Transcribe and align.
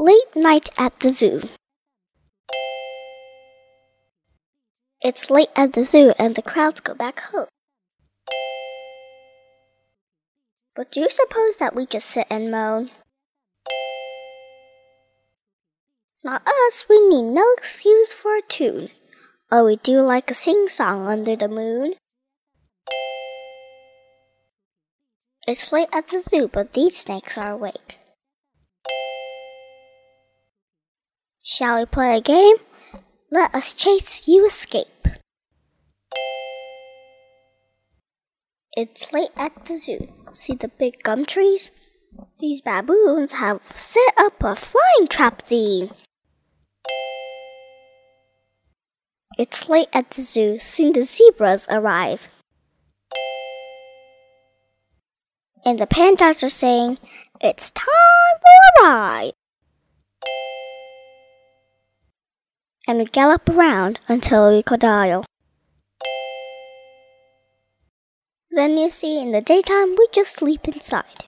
Late 0.00 0.36
night 0.36 0.68
at 0.78 1.00
the 1.00 1.08
zoo. 1.08 1.42
It's 5.02 5.28
late 5.28 5.48
at 5.56 5.72
the 5.72 5.82
zoo 5.82 6.12
and 6.16 6.36
the 6.36 6.42
crowds 6.42 6.78
go 6.78 6.94
back 6.94 7.18
home. 7.18 7.48
But 10.76 10.92
do 10.92 11.00
you 11.00 11.10
suppose 11.10 11.56
that 11.56 11.74
we 11.74 11.84
just 11.84 12.06
sit 12.06 12.28
and 12.30 12.48
moan? 12.48 12.90
Not 16.22 16.46
us, 16.46 16.84
we 16.88 17.00
need 17.08 17.34
no 17.34 17.52
excuse 17.58 18.12
for 18.12 18.36
a 18.36 18.42
tune. 18.42 18.90
Oh, 19.50 19.64
we 19.64 19.74
do 19.82 20.00
like 20.00 20.30
a 20.30 20.34
sing 20.34 20.68
song 20.68 21.08
under 21.08 21.34
the 21.34 21.48
moon. 21.48 21.94
It's 25.48 25.72
late 25.72 25.88
at 25.92 26.06
the 26.06 26.20
zoo, 26.20 26.46
but 26.46 26.74
these 26.74 26.96
snakes 26.96 27.36
are 27.36 27.50
awake. 27.50 27.98
Shall 31.58 31.80
we 31.80 31.86
play 31.86 32.16
a 32.16 32.20
game? 32.20 32.54
Let 33.32 33.52
us 33.52 33.72
chase 33.72 34.28
you 34.28 34.46
escape. 34.46 35.08
It's 38.76 39.12
late 39.12 39.32
at 39.36 39.64
the 39.64 39.76
zoo. 39.76 40.06
See 40.32 40.54
the 40.54 40.68
big 40.68 41.02
gum 41.02 41.24
trees? 41.24 41.72
These 42.38 42.60
baboons 42.60 43.32
have 43.32 43.60
set 43.74 44.14
up 44.16 44.40
a 44.44 44.54
flying 44.54 45.08
trapeze. 45.08 45.90
It's 49.36 49.68
late 49.68 49.88
at 49.92 50.12
the 50.12 50.22
zoo. 50.22 50.60
Soon 50.60 50.92
the 50.92 51.02
zebras 51.02 51.66
arrive. 51.68 52.28
And 55.64 55.80
the 55.80 55.88
pandas 55.88 56.44
are 56.44 56.48
saying, 56.48 57.00
It's 57.40 57.72
time 57.72 58.36
for 58.44 58.86
a 58.86 58.88
ride. 58.88 59.32
And 62.88 62.98
we 62.98 63.04
gallop 63.04 63.46
around 63.50 64.00
until 64.08 64.50
we 64.50 64.62
dial. 64.78 65.26
Then 68.50 68.78
you 68.78 68.88
see, 68.88 69.20
in 69.20 69.30
the 69.30 69.42
daytime, 69.42 69.94
we 69.98 70.08
just 70.10 70.32
sleep 70.32 70.66
inside. 70.66 71.27